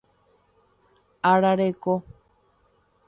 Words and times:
Arareko 1.31 1.95